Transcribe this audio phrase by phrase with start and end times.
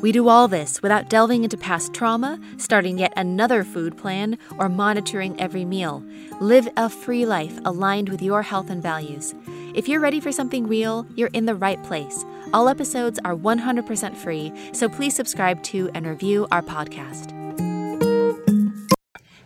[0.00, 4.68] we do all this without delving into past trauma, starting yet another food plan, or
[4.68, 6.04] monitoring every meal.
[6.40, 9.34] Live a free life aligned with your health and values.
[9.74, 12.24] If you're ready for something real, you're in the right place.
[12.52, 17.34] All episodes are 100% free, so please subscribe to and review our podcast.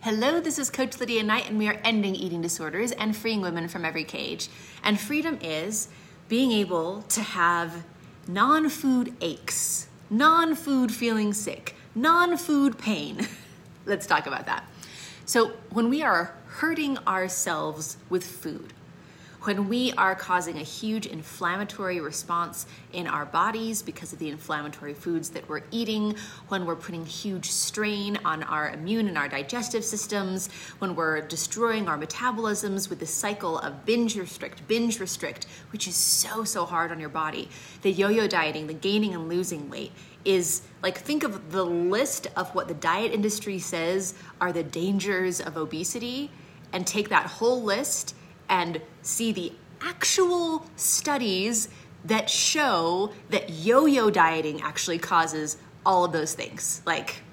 [0.01, 3.67] Hello, this is Coach Lydia Knight, and we are ending eating disorders and freeing women
[3.67, 4.49] from every cage.
[4.83, 5.87] And freedom is
[6.27, 7.85] being able to have
[8.27, 13.27] non food aches non food feeling sick, non food pain.
[13.85, 14.63] Let's talk about that.
[15.25, 18.73] So, when we are hurting ourselves with food,
[19.43, 24.93] when we are causing a huge inflammatory response in our bodies because of the inflammatory
[24.93, 26.15] foods that we're eating,
[26.47, 31.89] when we're putting huge strain on our immune and our digestive systems, when we're destroying
[31.89, 36.91] our metabolisms with the cycle of binge restrict, binge restrict, which is so, so hard
[36.91, 37.49] on your body.
[37.81, 39.91] The yo yo dieting, the gaining and losing weight
[40.23, 45.41] is like think of the list of what the diet industry says are the dangers
[45.41, 46.31] of obesity
[46.71, 48.15] and take that whole list
[48.53, 49.51] and see the
[49.81, 51.69] actual studies
[52.05, 56.83] that show that yo yo dieting actually causes all of those things.
[56.85, 57.23] Like,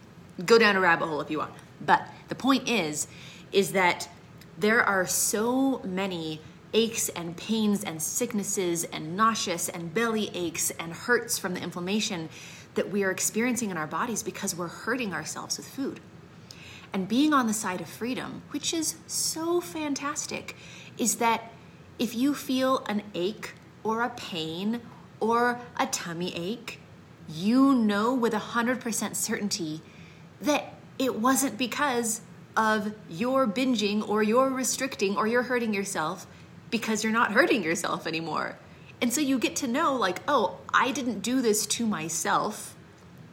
[0.47, 1.53] go down a rabbit hole if you want.
[1.85, 3.07] But the point is,
[3.53, 4.09] is that
[4.57, 6.41] there are so many
[6.73, 12.31] aches and pains and sicknesses and nauseous and belly aches and hurts from the inflammation
[12.77, 16.01] that we are experiencing in our bodies because we're hurting ourselves with food.
[16.95, 20.57] And being on the side of freedom, which is so fantastic,
[20.99, 21.53] is that
[21.99, 24.81] if you feel an ache or a pain
[25.21, 26.81] or a tummy ache,
[27.29, 29.83] you know with 100% certainty
[30.41, 32.21] that it wasn't because
[32.57, 36.27] of your binging or your restricting or you're hurting yourself
[36.71, 38.57] because you're not hurting yourself anymore.
[39.01, 42.77] And so you get to know, like, oh, I didn't do this to myself.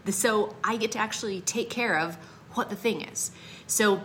[0.07, 2.16] So I get to actually take care of
[2.53, 3.31] what the thing is.
[3.68, 4.03] So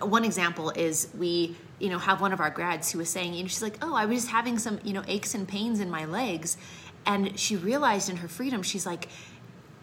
[0.00, 3.42] one example is we you know have one of our grads who was saying you
[3.42, 5.90] know she's like oh i was just having some you know aches and pains in
[5.90, 6.56] my legs
[7.04, 9.08] and she realized in her freedom she's like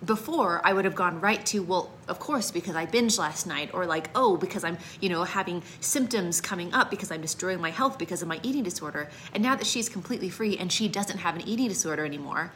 [0.05, 3.71] before I would have gone right to, well, of course, because I binged last night,
[3.73, 7.69] or like, oh, because I'm, you know, having symptoms coming up because I'm destroying my
[7.69, 9.09] health because of my eating disorder.
[9.33, 12.51] And now that she's completely free and she doesn't have an eating disorder anymore,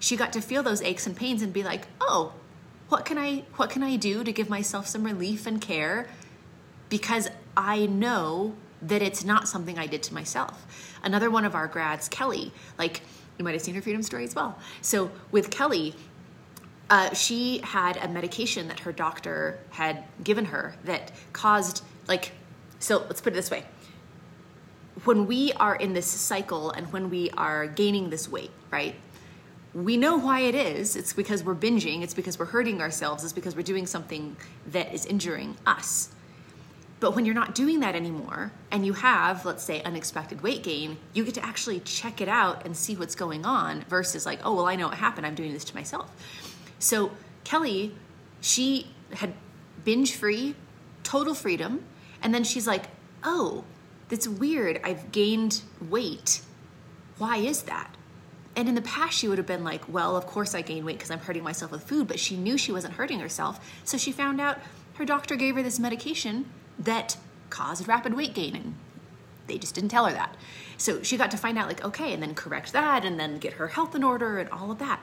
[0.00, 2.32] she got to feel those aches and pains and be like, oh,
[2.88, 6.08] what can I what can I do to give myself some relief and care
[6.88, 10.96] because I know that it's not something I did to myself.
[11.02, 13.02] Another one of our grads, Kelly, like
[13.38, 14.58] you might have seen her freedom story as well.
[14.82, 15.94] So with Kelly,
[16.90, 22.32] uh, she had a medication that her doctor had given her that caused like
[22.78, 23.62] so let's put it this way
[25.04, 28.94] when we are in this cycle and when we are gaining this weight right
[29.74, 30.96] we know why it is.
[30.96, 34.36] It's because we're binging, it's because we're hurting ourselves, it's because we're doing something
[34.68, 36.10] that is injuring us.
[37.00, 40.98] But when you're not doing that anymore and you have, let's say, unexpected weight gain,
[41.12, 44.54] you get to actually check it out and see what's going on versus like, oh,
[44.54, 45.26] well, I know what happened.
[45.26, 46.10] I'm doing this to myself.
[46.80, 47.12] So
[47.44, 47.94] Kelly,
[48.40, 49.32] she had
[49.84, 50.56] binge free,
[51.02, 51.84] total freedom.
[52.20, 52.86] And then she's like,
[53.22, 53.64] oh,
[54.08, 54.80] that's weird.
[54.82, 56.42] I've gained weight.
[57.18, 57.94] Why is that?
[58.56, 60.98] And in the past, she would have been like, well, of course I gained weight
[60.98, 63.64] because I'm hurting myself with food, but she knew she wasn't hurting herself.
[63.84, 64.58] So she found out
[64.94, 66.46] her doctor gave her this medication
[66.78, 67.16] that
[67.50, 68.56] caused rapid weight gain.
[68.56, 68.74] And
[69.46, 70.36] they just didn't tell her that.
[70.76, 73.54] So she got to find out, like, okay, and then correct that and then get
[73.54, 75.00] her health in order and all of that.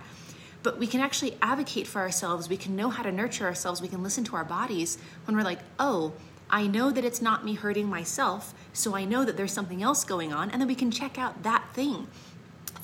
[0.64, 2.50] But we can actually advocate for ourselves.
[2.50, 3.82] We can know how to nurture ourselves.
[3.82, 6.14] We can listen to our bodies when we're like, oh,
[6.50, 10.04] I know that it's not me hurting myself, so I know that there's something else
[10.04, 12.08] going on, and then we can check out that thing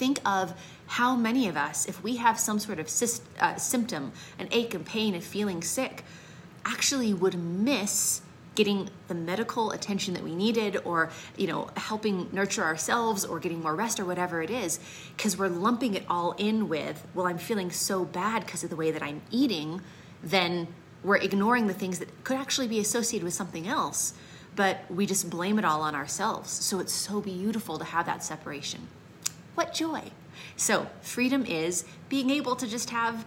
[0.02, 2.88] think of how many of us, if we have some sort of
[3.40, 6.04] uh, symptom, an ache and pain and feeling sick,
[6.66, 8.22] actually would miss
[8.56, 13.62] getting the medical attention that we needed or you know helping nurture ourselves or getting
[13.62, 14.80] more rest or whatever it is
[15.16, 18.76] because we're lumping it all in with well i'm feeling so bad because of the
[18.76, 19.82] way that i'm eating
[20.24, 20.68] then
[21.04, 24.14] we're ignoring the things that could actually be associated with something else
[24.56, 28.24] but we just blame it all on ourselves so it's so beautiful to have that
[28.24, 28.88] separation
[29.56, 30.12] what joy.
[30.56, 33.26] So, freedom is being able to just have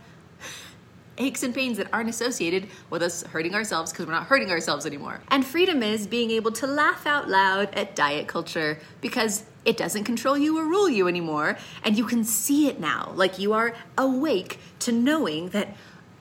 [1.19, 4.87] aches and pains that aren't associated with us hurting ourselves because we're not hurting ourselves
[4.87, 5.21] anymore.
[5.29, 10.05] And freedom is being able to laugh out loud at diet culture because it doesn't
[10.05, 11.57] control you or rule you anymore.
[11.83, 13.13] And you can see it now.
[13.15, 15.77] Like you are awake to knowing that,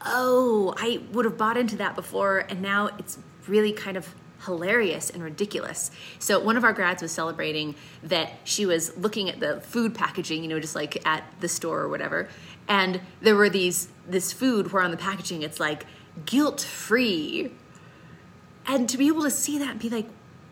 [0.06, 3.18] oh, I would have bought into that before, and now it's
[3.48, 4.16] really kind of
[4.46, 5.92] hilarious and ridiculous.
[6.20, 10.44] So one of our grads was celebrating that she was looking at the food packaging,
[10.44, 12.30] you know, just like at the store or whatever,
[12.68, 15.86] and there were these this food where on the packaging it's like
[16.26, 17.52] guilt free.
[18.66, 20.08] And to be able to see that and be like,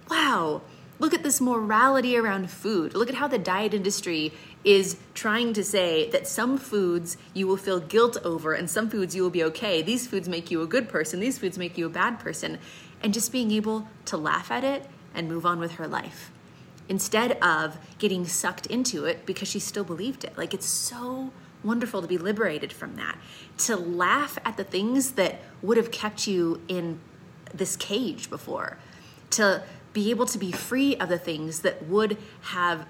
[0.10, 0.62] wow,
[1.00, 2.94] look at this morality around food.
[2.94, 7.58] Look at how the diet industry is trying to say that some foods you will
[7.58, 9.81] feel guilt over and some foods you will be okay.
[9.81, 12.60] These foods make you a good person, these foods make you a bad person.
[13.02, 14.86] And just being able to laugh at it
[15.16, 16.31] and move on with her life
[16.88, 20.38] instead of getting sucked into it because she still believed it.
[20.38, 21.31] Like it's so
[21.63, 23.18] wonderful to be liberated from that,
[23.58, 27.00] to laugh at the things that would have kept you in
[27.54, 28.78] this cage before,
[29.31, 29.63] to
[29.94, 32.86] be able to be free of the things that would have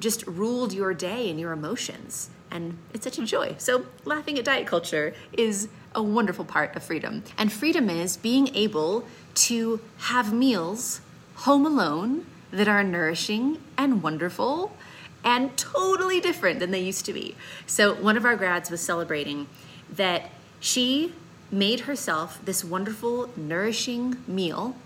[0.00, 2.30] just ruled your day and your emotions.
[2.50, 3.56] And it's such a joy.
[3.58, 7.24] So, laughing at diet culture is a wonderful part of freedom.
[7.36, 11.00] And freedom is being able to have meals
[11.34, 14.76] home alone that are nourishing and wonderful
[15.26, 17.34] and totally different than they used to be.
[17.66, 19.48] So, one of our grads was celebrating
[19.92, 20.30] that
[20.60, 21.12] she
[21.50, 24.76] made herself this wonderful, nourishing meal,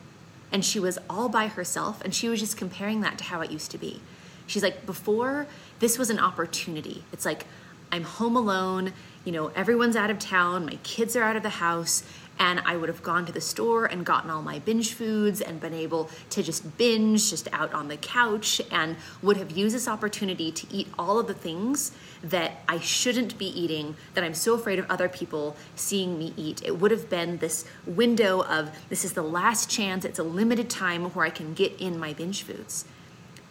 [0.50, 3.50] and she was all by herself, and she was just comparing that to how it
[3.50, 4.00] used to be.
[4.46, 5.46] She's like, before,
[5.78, 7.04] this was an opportunity.
[7.12, 7.46] It's like,
[7.92, 8.92] I'm home alone,
[9.24, 12.02] you know, everyone's out of town, my kids are out of the house,
[12.38, 15.60] and I would have gone to the store and gotten all my binge foods and
[15.60, 19.86] been able to just binge just out on the couch and would have used this
[19.86, 21.92] opportunity to eat all of the things
[22.22, 26.62] that I shouldn't be eating that I'm so afraid of other people seeing me eat.
[26.64, 30.70] It would have been this window of this is the last chance, it's a limited
[30.70, 32.84] time where I can get in my binge foods.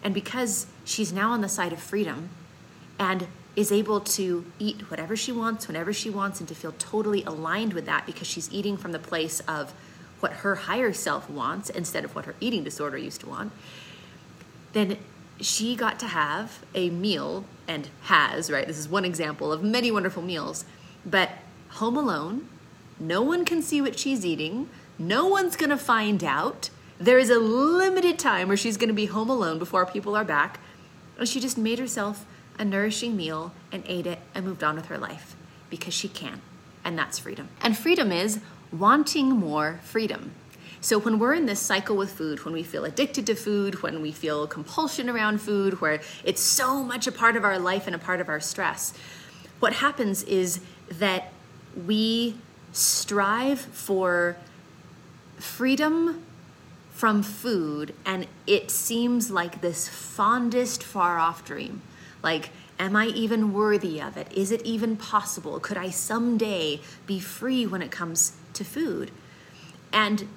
[0.04, 2.30] And because she's now on the side of freedom
[2.98, 3.28] and
[3.60, 7.74] is able to eat whatever she wants, whenever she wants, and to feel totally aligned
[7.74, 9.74] with that because she's eating from the place of
[10.22, 13.52] what her higher self wants instead of what her eating disorder used to want,
[14.72, 14.98] then
[15.42, 18.66] she got to have a meal and has, right?
[18.66, 20.64] This is one example of many wonderful meals,
[21.06, 21.32] but
[21.72, 22.48] home alone,
[22.98, 26.70] no one can see what she's eating, no one's gonna find out.
[26.98, 30.60] There is a limited time where she's gonna be home alone before people are back.
[31.18, 32.26] And she just made herself
[32.60, 35.36] a nourishing meal and ate it and moved on with her life
[35.70, 36.42] because she can.
[36.84, 37.50] And that's freedom.
[37.62, 38.40] And freedom is
[38.72, 40.34] wanting more freedom.
[40.82, 44.02] So when we're in this cycle with food, when we feel addicted to food, when
[44.02, 47.96] we feel compulsion around food, where it's so much a part of our life and
[47.96, 48.94] a part of our stress,
[49.60, 51.32] what happens is that
[51.86, 52.36] we
[52.72, 54.38] strive for
[55.38, 56.24] freedom
[56.92, 61.82] from food and it seems like this fondest far off dream
[62.22, 64.32] like, am I even worthy of it?
[64.34, 65.60] Is it even possible?
[65.60, 69.12] Could I someday be free when it comes to food?
[69.92, 70.28] And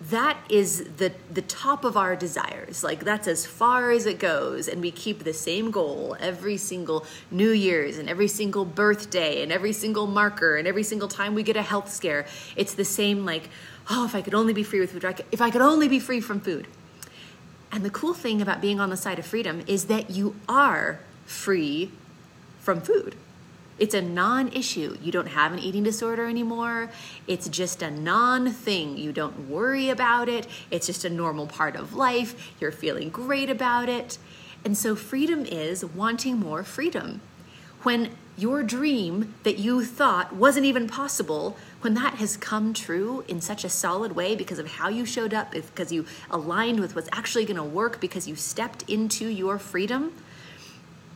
[0.00, 4.68] that is the the top of our desires like that's as far as it goes
[4.68, 9.50] and we keep the same goal every single new year's and every single birthday and
[9.50, 12.24] every single marker and every single time we get a health scare
[12.54, 13.50] it's the same like
[13.90, 16.20] oh if i could only be free with food if i could only be free
[16.20, 16.68] from food
[17.72, 21.00] and the cool thing about being on the side of freedom is that you are
[21.28, 21.90] free
[22.60, 23.14] from food.
[23.78, 24.96] It's a non issue.
[25.00, 26.90] You don't have an eating disorder anymore.
[27.28, 28.96] It's just a non thing.
[28.96, 30.48] You don't worry about it.
[30.70, 32.52] It's just a normal part of life.
[32.60, 34.18] You're feeling great about it.
[34.64, 37.20] And so, freedom is wanting more freedom.
[37.84, 43.40] When your dream that you thought wasn't even possible, when that has come true in
[43.40, 47.08] such a solid way because of how you showed up, because you aligned with what's
[47.12, 50.12] actually going to work, because you stepped into your freedom,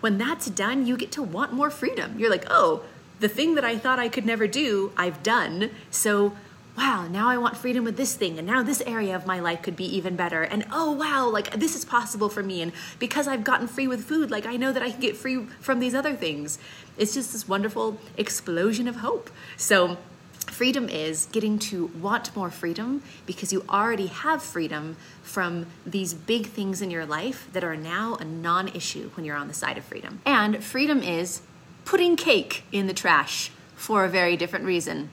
[0.03, 2.19] when that's done, you get to want more freedom.
[2.19, 2.83] You're like, oh,
[3.21, 5.71] the thing that I thought I could never do, I've done.
[5.91, 6.33] So,
[6.77, 8.37] wow, now I want freedom with this thing.
[8.37, 10.43] And now this area of my life could be even better.
[10.43, 12.63] And oh, wow, like this is possible for me.
[12.63, 15.45] And because I've gotten free with food, like I know that I can get free
[15.61, 16.59] from these other things.
[16.99, 19.31] It's just this wonderful explosion of hope.
[19.57, 19.99] So,
[20.45, 26.47] Freedom is getting to want more freedom because you already have freedom from these big
[26.47, 29.79] things in your life that are now a non issue when you're on the side
[29.79, 30.21] of freedom.
[30.25, 31.43] And freedom is
[31.85, 35.11] putting cake in the trash for a very different reason.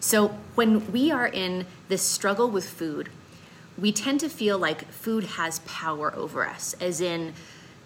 [0.00, 3.08] So, when we are in this struggle with food,
[3.78, 7.34] we tend to feel like food has power over us, as in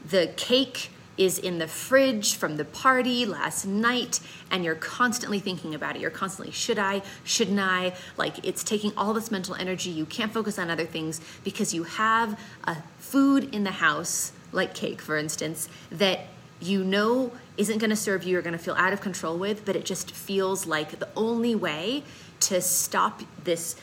[0.09, 4.21] the cake is in the fridge from the party last night
[4.51, 6.03] and you're constantly thinking about it.
[6.03, 7.95] You're constantly, should I, shouldn't I?
[8.17, 9.91] Like it's taking all this mental energy.
[9.91, 14.75] You can't focus on other things because you have a food in the house, like
[14.75, 16.27] cake, for instance, that
[16.61, 19.65] you know isn't going to serve you, you're going to feel out of control with,
[19.65, 22.03] but it just feels like the only way
[22.41, 23.77] to stop this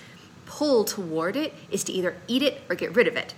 [0.46, 3.34] pull toward it is to either eat it or get rid of it.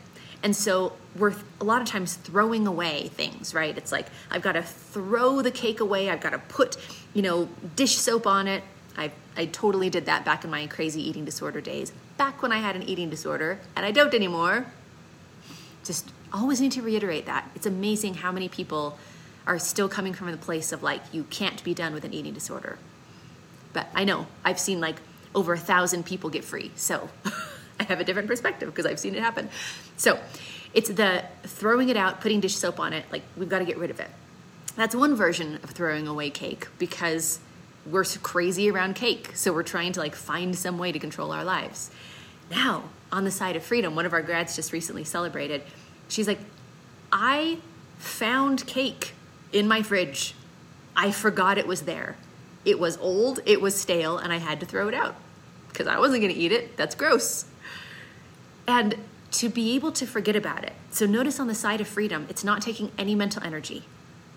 [0.46, 3.76] And so we're a lot of times throwing away things, right?
[3.76, 6.08] It's like I've got to throw the cake away.
[6.08, 6.78] I've got to put,
[7.16, 8.62] you know, dish soap on it.
[8.96, 11.92] I I totally did that back in my crazy eating disorder days.
[12.18, 14.68] Back when I had an eating disorder, and I don't anymore.
[15.84, 17.50] Just always need to reiterate that.
[17.56, 19.00] It's amazing how many people
[19.48, 22.36] are still coming from the place of like you can't be done with an eating
[22.36, 22.78] disorder.
[23.74, 24.98] But I know I've seen like
[25.34, 26.72] over a thousand people get free.
[26.76, 27.10] So
[27.80, 29.50] I have a different perspective because I've seen it happen.
[29.98, 30.20] So
[30.74, 33.78] it's the throwing it out, putting dish soap on it, like we've got to get
[33.78, 34.10] rid of it.
[34.76, 37.40] That's one version of throwing away cake because
[37.86, 39.32] we're so crazy around cake.
[39.36, 41.92] So we're trying to like find some way to control our lives.
[42.52, 45.64] Now, on the side of freedom, one of our grads just recently celebrated.
[46.10, 46.40] She's like,
[47.12, 47.60] I
[47.98, 49.14] found cake
[49.54, 50.36] in my fridge.
[50.96, 52.18] I forgot it was there.
[52.66, 55.16] It was old, it was stale, and I had to throw it out
[55.70, 56.76] because I wasn't going to eat it.
[56.78, 57.46] That's gross.
[58.68, 58.96] And
[59.32, 60.74] to be able to forget about it.
[60.92, 63.84] So notice on the side of freedom, it's not taking any mental energy.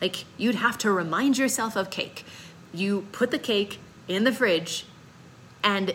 [0.01, 2.25] Like you'd have to remind yourself of cake.
[2.73, 4.87] You put the cake in the fridge
[5.63, 5.95] and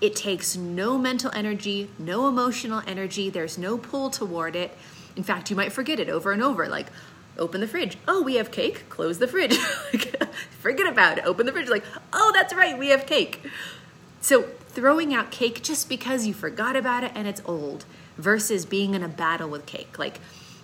[0.00, 3.30] it takes no mental energy, no emotional energy.
[3.30, 4.76] There's no pull toward it.
[5.14, 6.66] In fact, you might forget it over and over.
[6.68, 6.88] Like,
[7.38, 7.96] open the fridge.
[8.08, 8.88] Oh, we have cake.
[8.88, 9.56] Close the fridge.
[10.60, 11.24] forget about it.
[11.24, 11.68] Open the fridge.
[11.68, 12.76] Like, oh, that's right.
[12.76, 13.48] We have cake.
[14.20, 17.84] So throwing out cake just because you forgot about it and it's old
[18.16, 19.98] versus being in a battle with cake.
[19.98, 20.20] Like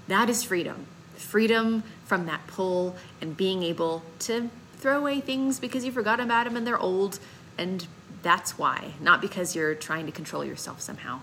[0.07, 0.87] that is freedom.
[1.17, 6.45] Freedom from that pull and being able to throw away things because you forgot about
[6.45, 7.19] them and they're old
[7.57, 7.87] and
[8.23, 11.21] that's why, not because you're trying to control yourself somehow.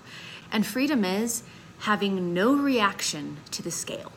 [0.52, 1.44] And freedom is
[1.80, 4.12] having no reaction to the scale.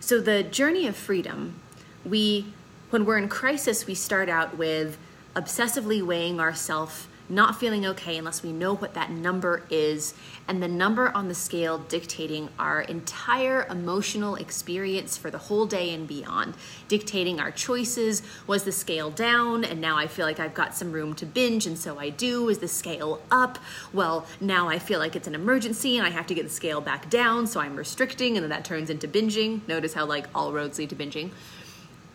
[0.00, 1.60] So the journey of freedom,
[2.04, 2.46] we
[2.90, 4.98] when we're in crisis, we start out with
[5.34, 10.12] obsessively weighing ourselves, not feeling okay unless we know what that number is,
[10.46, 15.94] and the number on the scale dictating our entire emotional experience for the whole day
[15.94, 16.52] and beyond,
[16.88, 18.22] dictating our choices.
[18.46, 21.64] Was the scale down, and now I feel like I've got some room to binge,
[21.64, 22.50] and so I do?
[22.50, 23.58] Is the scale up?
[23.94, 26.82] Well, now I feel like it's an emergency and I have to get the scale
[26.82, 29.66] back down, so I'm restricting, and then that turns into binging.
[29.66, 31.30] Notice how, like, all roads lead to binging.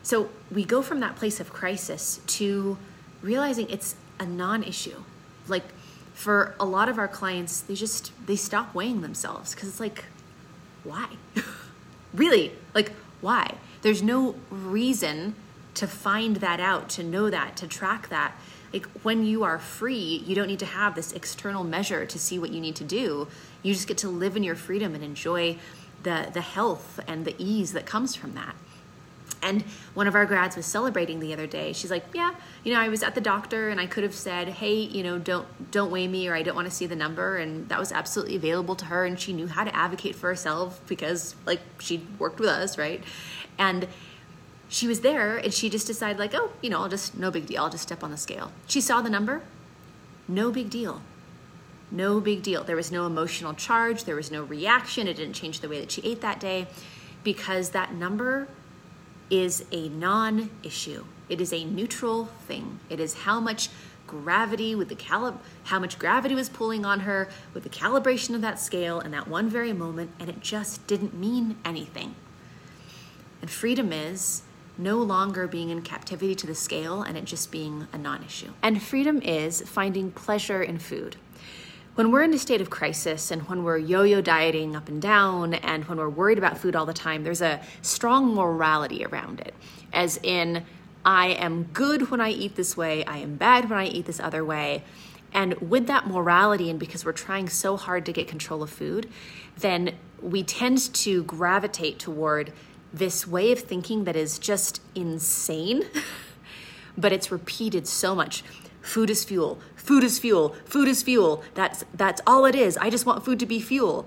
[0.04, 2.78] So we go from that place of crisis to
[3.22, 5.04] realizing it's a non-issue.
[5.48, 5.64] Like
[6.14, 10.06] for a lot of our clients they just they stop weighing themselves because it's like
[10.84, 11.10] why?
[12.14, 12.54] Really?
[12.74, 13.56] Like why?
[13.82, 15.36] There's no reason
[15.76, 18.32] to find that out to know that to track that.
[18.74, 22.40] Like when you are free you don't need to have this external measure to see
[22.40, 23.28] what you need to do.
[23.62, 25.58] You just get to live in your freedom and enjoy
[26.04, 28.56] the the health and the ease that comes from that
[29.42, 29.64] and
[29.94, 31.74] one of our grads was celebrating the other day.
[31.74, 34.50] She's like, "Yeah, you know, I was at the doctor and I could have said,
[34.50, 37.38] "Hey, you know, don't don't weigh me or I don't want to see the number."
[37.38, 40.80] And that was absolutely available to her and she knew how to advocate for herself
[40.88, 43.04] because like she worked with us, right?
[43.58, 43.88] And
[44.70, 47.46] she was there and she just decided like, "Oh, you know, I'll just no big
[47.46, 47.64] deal.
[47.64, 49.44] I'll just step on the scale." She saw the number.
[50.28, 51.02] No big deal.
[51.90, 52.64] No big deal.
[52.64, 55.08] There was no emotional charge, there was no reaction.
[55.08, 56.68] It didn't change the way that she ate that day
[57.24, 58.48] because that number
[59.30, 61.06] is a non issue.
[61.30, 62.80] It is a neutral thing.
[62.90, 63.70] It is how much
[64.08, 68.40] gravity with the calib how much gravity was pulling on her with the calibration of
[68.40, 72.16] that scale in that one very moment and it just didn't mean anything.
[73.42, 74.44] And freedom is
[74.78, 78.52] no longer being in captivity to the scale and it just being a non-issue.
[78.62, 81.18] And freedom is finding pleasure in food
[81.98, 85.02] when we're in a state of crisis and when we're yo yo dieting up and
[85.02, 89.40] down and when we're worried about food all the time, there's a strong morality around
[89.40, 89.56] it.
[89.92, 90.64] As in,
[91.04, 94.20] I am good when I eat this way, I am bad when I eat this
[94.20, 94.84] other way.
[95.34, 99.10] And with that morality, and because we're trying so hard to get control of food,
[99.58, 102.54] then we tend to gravitate toward
[102.94, 105.84] this way of thinking that is just insane,
[106.96, 108.44] but it's repeated so much.
[108.88, 109.60] Food is fuel.
[109.88, 110.54] Food is fuel.
[110.66, 111.42] Food is fuel.
[111.54, 112.76] That's that's all it is.
[112.76, 114.06] I just want food to be fuel.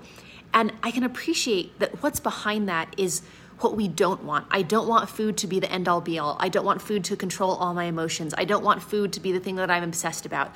[0.53, 3.23] And I can appreciate that what's behind that is
[3.61, 4.45] what we don't want.
[4.51, 6.37] I don't want food to be the end all be all.
[6.39, 8.35] I don't want food to control all my emotions.
[8.37, 10.53] I don't want food to be the thing that I'm obsessed about.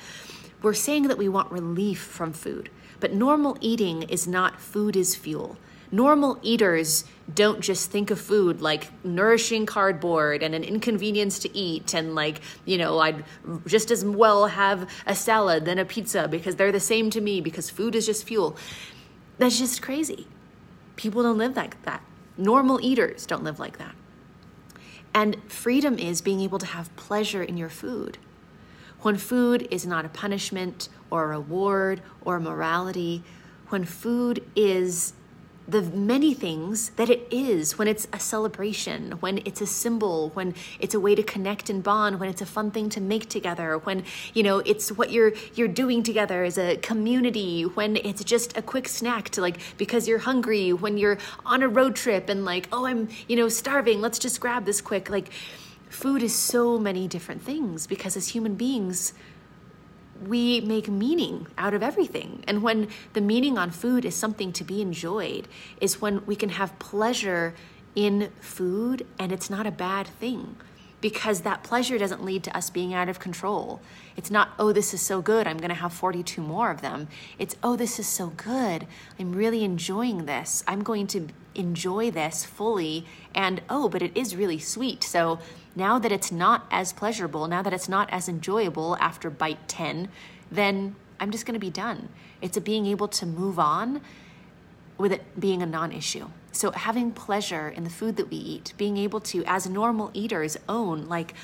[0.62, 5.16] We're saying that we want relief from food, but normal eating is not food is
[5.16, 5.56] fuel.
[5.92, 11.92] Normal eaters don't just think of food like nourishing cardboard and an inconvenience to eat
[11.92, 13.24] and like you know i'd
[13.66, 17.40] just as well have a salad than a pizza because they're the same to me
[17.40, 18.56] because food is just fuel.
[19.38, 20.26] That's just crazy.
[20.96, 22.02] People don't live like that.
[22.38, 23.94] Normal eaters don't live like that.
[25.14, 28.18] And freedom is being able to have pleasure in your food.
[29.00, 33.22] When food is not a punishment or a reward or morality
[33.68, 35.12] when food is
[35.68, 40.54] the many things that it is when it's a celebration, when it's a symbol, when
[40.78, 43.78] it's a way to connect and bond, when it's a fun thing to make together,
[43.78, 48.56] when you know it's what you're you're doing together as a community, when it's just
[48.56, 52.44] a quick snack to like because you're hungry, when you're on a road trip and
[52.44, 55.10] like, oh, I'm, you know, starving, let's just grab this quick.
[55.10, 55.30] Like
[55.88, 59.12] food is so many different things because as human beings,
[60.22, 62.44] we make meaning out of everything.
[62.46, 65.48] And when the meaning on food is something to be enjoyed,
[65.80, 67.54] is when we can have pleasure
[67.94, 70.56] in food and it's not a bad thing
[71.00, 73.80] because that pleasure doesn't lead to us being out of control.
[74.16, 77.08] It's not, oh, this is so good, I'm gonna have 42 more of them.
[77.38, 78.86] It's, oh, this is so good,
[79.18, 80.64] I'm really enjoying this.
[80.66, 83.06] I'm going to enjoy this fully.
[83.34, 85.02] And, oh, but it is really sweet.
[85.02, 85.38] So
[85.76, 90.08] now that it's not as pleasurable, now that it's not as enjoyable after bite 10,
[90.50, 92.08] then I'm just gonna be done.
[92.40, 94.00] It's a being able to move on
[94.98, 96.28] with it being a non issue.
[96.52, 100.56] So, having pleasure in the food that we eat, being able to, as normal eaters,
[100.68, 101.34] own, like,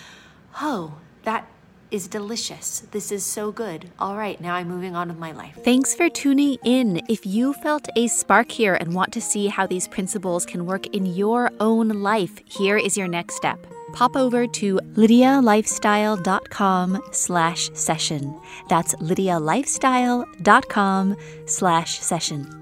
[0.63, 1.47] oh, that
[1.91, 2.81] is delicious.
[2.91, 3.91] This is so good.
[3.99, 5.59] All right, now I'm moving on with my life.
[5.63, 7.03] Thanks for tuning in.
[7.11, 10.87] If you felt a spark here and want to see how these principles can work
[10.87, 13.67] in your own life, here is your next step.
[13.93, 18.41] Pop over to lydialifestyle.com slash session.
[18.69, 22.62] That's lydialifestyle.com slash session